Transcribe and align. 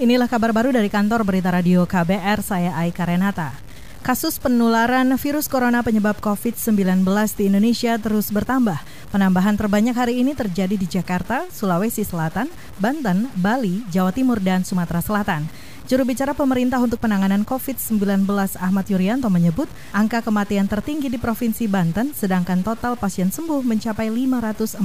Inilah 0.00 0.32
kabar 0.32 0.56
baru 0.56 0.72
dari 0.72 0.88
kantor 0.88 1.28
Berita 1.28 1.52
Radio 1.52 1.84
KBR, 1.84 2.40
saya 2.40 2.72
Aika 2.72 3.04
Renata. 3.04 3.52
Kasus 4.00 4.40
penularan 4.40 5.12
virus 5.20 5.44
corona 5.44 5.84
penyebab 5.84 6.16
COVID-19 6.24 7.04
di 7.36 7.52
Indonesia 7.52 8.00
terus 8.00 8.32
bertambah. 8.32 8.80
Penambahan 9.12 9.60
terbanyak 9.60 9.92
hari 9.92 10.24
ini 10.24 10.32
terjadi 10.32 10.72
di 10.72 10.88
Jakarta, 10.88 11.44
Sulawesi 11.52 12.00
Selatan, 12.00 12.48
Banten, 12.80 13.28
Bali, 13.44 13.84
Jawa 13.92 14.08
Timur, 14.08 14.40
dan 14.40 14.64
Sumatera 14.64 15.04
Selatan. 15.04 15.44
Juru 15.84 16.08
bicara 16.08 16.32
pemerintah 16.32 16.80
untuk 16.80 16.96
penanganan 16.96 17.44
COVID-19 17.44 18.24
Ahmad 18.56 18.88
Yuryanto 18.88 19.28
menyebut 19.28 19.68
angka 19.92 20.24
kematian 20.24 20.64
tertinggi 20.64 21.12
di 21.12 21.20
Provinsi 21.20 21.68
Banten 21.68 22.16
sedangkan 22.16 22.64
total 22.64 22.96
pasien 22.96 23.28
sembuh 23.28 23.60
mencapai 23.60 24.08
548 24.08 24.80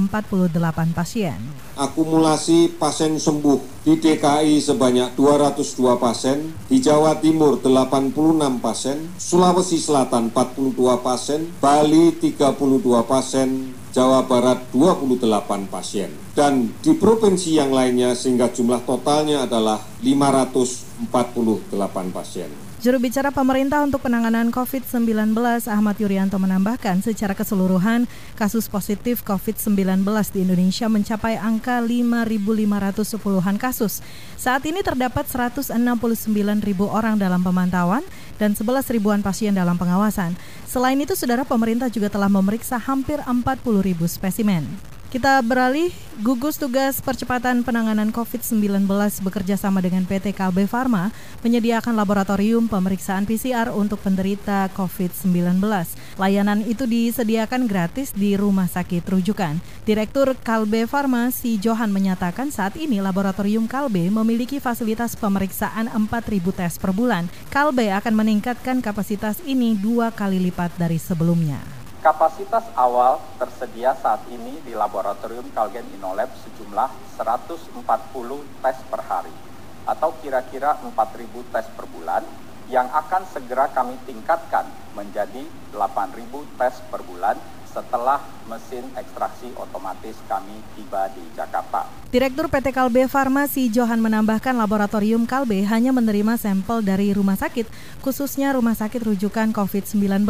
pasien. 0.92 1.40
Akumulasi 1.80 2.76
pasien 2.76 3.16
sembuh 3.16 3.75
di 3.86 4.02
DKI 4.02 4.58
sebanyak 4.58 5.14
202 5.14 5.94
pasien, 6.02 6.50
di 6.66 6.82
Jawa 6.82 7.22
Timur 7.22 7.62
86 7.62 8.58
pasien, 8.58 8.98
Sulawesi 9.14 9.78
Selatan 9.78 10.34
42 10.34 10.74
pasien, 11.06 11.46
Bali 11.62 12.10
32 12.18 12.82
pasien, 13.06 13.70
Jawa 13.94 14.26
Barat 14.26 14.58
28 14.74 15.70
pasien. 15.70 16.10
Dan 16.34 16.74
di 16.82 16.98
provinsi 16.98 17.62
yang 17.62 17.70
lainnya 17.70 18.18
sehingga 18.18 18.50
jumlah 18.50 18.82
totalnya 18.82 19.46
adalah 19.46 19.78
548 20.96 22.10
pasien. 22.14 22.48
Juru 22.76 23.00
bicara 23.00 23.32
pemerintah 23.32 23.80
untuk 23.80 24.04
penanganan 24.04 24.52
COVID-19 24.52 25.32
Ahmad 25.68 25.96
Yuryanto 25.96 26.36
menambahkan 26.36 27.00
secara 27.00 27.32
keseluruhan 27.32 28.04
kasus 28.36 28.68
positif 28.68 29.24
COVID-19 29.24 30.04
di 30.32 30.44
Indonesia 30.44 30.86
mencapai 30.88 31.40
angka 31.40 31.80
5.510-an 31.80 33.56
kasus. 33.56 34.04
Saat 34.36 34.68
ini 34.68 34.84
terdapat 34.84 35.24
169 35.24 35.72
ribu 36.64 36.88
orang 36.92 37.16
dalam 37.16 37.40
pemantauan 37.40 38.04
dan 38.36 38.52
11 38.52 38.92
ribuan 38.92 39.24
pasien 39.24 39.56
dalam 39.56 39.80
pengawasan. 39.80 40.36
Selain 40.68 41.00
itu, 41.00 41.16
saudara 41.16 41.48
pemerintah 41.48 41.88
juga 41.88 42.12
telah 42.12 42.28
memeriksa 42.28 42.76
hampir 42.76 43.20
40 43.24 43.40
ribu 43.80 44.04
spesimen. 44.04 44.95
Kita 45.06 45.38
beralih, 45.38 45.94
gugus 46.18 46.58
tugas 46.58 46.98
percepatan 46.98 47.62
penanganan 47.62 48.10
COVID-19 48.10 48.90
bekerja 49.22 49.54
sama 49.54 49.78
dengan 49.78 50.02
PT 50.02 50.34
Kalbe 50.34 50.66
Farma 50.66 51.14
menyediakan 51.46 51.94
laboratorium 51.94 52.66
pemeriksaan 52.66 53.22
PCR 53.22 53.70
untuk 53.70 54.02
penderita 54.02 54.66
COVID-19. 54.74 55.62
Layanan 56.18 56.66
itu 56.66 56.90
disediakan 56.90 57.70
gratis 57.70 58.10
di 58.10 58.34
rumah 58.34 58.66
sakit 58.66 59.06
rujukan. 59.06 59.62
Direktur 59.86 60.34
Kalbe 60.42 60.90
Farma, 60.90 61.30
si 61.30 61.54
Johan 61.62 61.94
menyatakan 61.94 62.50
saat 62.50 62.74
ini 62.74 62.98
laboratorium 62.98 63.70
Kalbe 63.70 64.10
memiliki 64.10 64.58
fasilitas 64.58 65.14
pemeriksaan 65.14 65.86
4.000 65.86 66.50
tes 66.50 66.82
per 66.82 66.90
bulan. 66.90 67.30
Kalbe 67.54 67.94
akan 67.94 68.10
meningkatkan 68.10 68.82
kapasitas 68.82 69.38
ini 69.46 69.78
dua 69.78 70.10
kali 70.10 70.42
lipat 70.50 70.74
dari 70.74 70.98
sebelumnya. 70.98 71.85
Kapasitas 72.06 72.62
awal 72.78 73.18
tersedia 73.34 73.90
saat 73.98 74.22
ini 74.30 74.62
di 74.62 74.78
Laboratorium 74.78 75.50
Kalgen 75.50 75.90
Inolab 75.90 76.30
sejumlah 76.38 77.18
140 77.18 77.82
tes 78.62 78.78
per 78.86 79.02
hari 79.10 79.34
atau 79.90 80.14
kira-kira 80.22 80.78
4.000 80.86 81.26
tes 81.50 81.66
per 81.74 81.90
bulan 81.90 82.22
yang 82.70 82.86
akan 82.94 83.26
segera 83.26 83.74
kami 83.74 83.98
tingkatkan 84.06 84.70
menjadi 84.94 85.50
8.000 85.74 86.30
tes 86.54 86.78
per 86.86 87.02
bulan 87.02 87.34
setelah 87.76 88.24
mesin 88.48 88.88
ekstraksi 88.96 89.52
otomatis 89.52 90.16
kami 90.24 90.56
tiba 90.72 91.12
di 91.12 91.20
Jakarta. 91.36 91.84
Direktur 92.08 92.48
PT 92.48 92.72
Kalbe 92.72 93.04
Farmasi 93.04 93.68
Johan 93.68 94.00
menambahkan 94.00 94.56
laboratorium 94.56 95.28
Kalbe 95.28 95.60
hanya 95.68 95.92
menerima 95.92 96.40
sampel 96.40 96.80
dari 96.80 97.12
rumah 97.12 97.36
sakit, 97.36 97.68
khususnya 98.00 98.56
rumah 98.56 98.72
sakit 98.72 99.04
rujukan 99.04 99.52
COVID-19. 99.52 100.24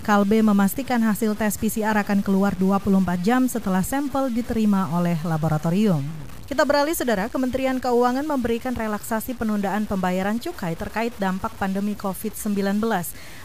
Kalbe 0.00 0.38
memastikan 0.40 1.04
hasil 1.04 1.36
tes 1.36 1.60
PCR 1.60 1.92
akan 2.00 2.24
keluar 2.24 2.56
24 2.56 3.20
jam 3.20 3.44
setelah 3.44 3.84
sampel 3.84 4.32
diterima 4.32 4.88
oleh 4.96 5.20
laboratorium. 5.26 6.27
Kita 6.48 6.64
beralih, 6.64 6.96
Saudara. 6.96 7.28
Kementerian 7.28 7.76
Keuangan 7.76 8.24
memberikan 8.24 8.72
relaksasi 8.72 9.36
penundaan 9.36 9.84
pembayaran 9.84 10.40
cukai 10.40 10.72
terkait 10.80 11.12
dampak 11.20 11.52
pandemi 11.60 11.92
COVID-19. 11.92 12.80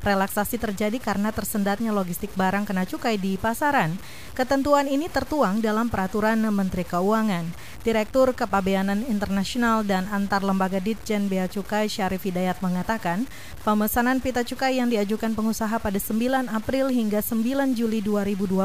Relaksasi 0.07 0.55
terjadi 0.55 0.95
karena 1.03 1.35
tersendatnya 1.35 1.91
logistik 1.91 2.31
barang 2.39 2.63
kena 2.63 2.87
cukai 2.87 3.19
di 3.19 3.35
pasaran. 3.35 3.99
Ketentuan 4.31 4.87
ini 4.87 5.11
tertuang 5.11 5.59
dalam 5.59 5.91
peraturan 5.91 6.47
Menteri 6.47 6.87
Keuangan. 6.87 7.51
Direktur 7.83 8.31
Kepabeanan 8.31 9.03
Internasional 9.11 9.83
dan 9.83 10.07
Antar 10.07 10.39
Lembaga 10.39 10.79
Ditjen 10.79 11.27
Bea 11.27 11.51
Cukai 11.51 11.91
Syarif 11.91 12.23
Hidayat 12.23 12.63
mengatakan, 12.63 13.27
pemesanan 13.67 14.23
pita 14.23 14.47
cukai 14.47 14.79
yang 14.79 14.87
diajukan 14.87 15.35
pengusaha 15.35 15.75
pada 15.75 15.99
9 15.99 16.47
April 16.47 16.87
hingga 16.87 17.19
9 17.19 17.75
Juli 17.75 17.99
2020 17.99 18.63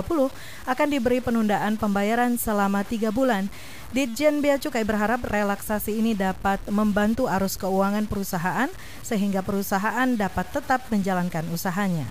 akan 0.71 0.87
diberi 0.87 1.19
penundaan 1.19 1.75
pembayaran 1.75 2.39
selama 2.39 2.87
tiga 2.87 3.11
bulan. 3.11 3.51
Ditjen 3.89 4.45
Bea 4.45 4.61
Cukai 4.61 4.85
berharap 4.85 5.25
relaksasi 5.25 5.97
ini 5.97 6.13
dapat 6.13 6.61
membantu 6.69 7.25
arus 7.25 7.57
keuangan 7.57 8.05
perusahaan 8.05 8.69
sehingga 9.01 9.41
perusahaan 9.41 10.13
dapat 10.13 10.53
tetap 10.53 10.85
menjalankan 10.93 11.49
usahanya. 11.49 12.05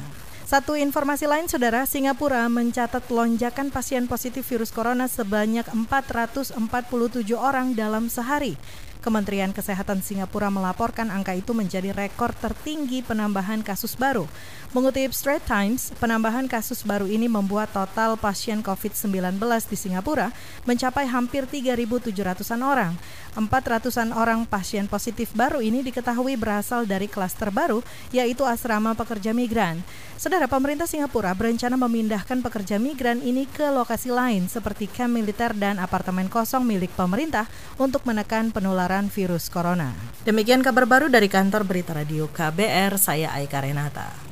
Satu 0.48 0.74
informasi 0.74 1.30
lain, 1.30 1.46
Saudara, 1.46 1.86
Singapura 1.86 2.48
mencatat 2.50 3.12
lonjakan 3.14 3.70
pasien 3.70 4.10
positif 4.10 4.48
virus 4.48 4.74
corona 4.74 5.06
sebanyak 5.06 5.70
447 5.70 6.56
orang 7.36 7.78
dalam 7.78 8.10
sehari. 8.10 8.58
Kementerian 9.00 9.54
Kesehatan 9.54 10.02
Singapura 10.02 10.50
melaporkan 10.50 11.14
angka 11.14 11.38
itu 11.38 11.54
menjadi 11.54 11.94
rekor 11.94 12.34
tertinggi 12.34 13.06
penambahan 13.06 13.62
kasus 13.62 13.94
baru. 13.94 14.26
Mengutip 14.76 15.16
Straits 15.16 15.48
Times, 15.48 15.96
penambahan 16.02 16.50
kasus 16.50 16.84
baru 16.84 17.08
ini 17.08 17.32
membuat 17.32 17.72
total 17.72 18.20
pasien 18.20 18.60
COVID-19 18.60 19.40
di 19.70 19.78
Singapura 19.78 20.34
mencapai 20.68 21.08
hampir 21.08 21.46
3.700-an 21.46 22.62
orang. 22.66 22.94
400-an 23.38 24.18
orang 24.18 24.50
pasien 24.50 24.90
positif 24.90 25.30
baru 25.38 25.62
ini 25.62 25.86
diketahui 25.86 26.34
berasal 26.42 26.90
dari 26.90 27.06
klaster 27.06 27.54
baru, 27.54 27.86
yaitu 28.10 28.44
asrama 28.50 28.98
pekerja 28.98 29.30
migran. 29.30 29.86
Saudara 30.18 30.50
pemerintah 30.50 30.90
Singapura 30.90 31.38
berencana 31.38 31.78
memindahkan 31.78 32.42
pekerja 32.42 32.82
migran 32.82 33.22
ini 33.22 33.46
ke 33.46 33.70
lokasi 33.70 34.10
lain 34.10 34.50
seperti 34.50 34.90
kamp 34.90 35.14
militer 35.14 35.54
dan 35.54 35.78
apartemen 35.78 36.26
kosong 36.26 36.66
milik 36.66 36.90
pemerintah 36.98 37.46
untuk 37.78 38.02
menekan 38.10 38.50
penularan 38.50 38.87
penyebaran 38.88 39.12
virus 39.12 39.52
corona. 39.52 39.92
Demikian 40.24 40.64
kabar 40.64 40.88
baru 40.88 41.12
dari 41.12 41.28
kantor 41.28 41.68
Berita 41.68 41.92
Radio 41.92 42.32
KBR, 42.32 42.96
saya 42.96 43.36
Aika 43.36 43.60
Renata. 43.60 44.28